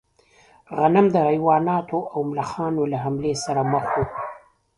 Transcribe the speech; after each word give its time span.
غنم 0.77 1.05
د 1.11 1.15
حیواناتو 1.29 1.97
او 2.13 2.19
ملخانو 2.29 2.81
له 2.91 2.97
حملې 3.03 3.33
سره 3.43 3.61
مخ 3.71 3.85
و. 3.95 3.97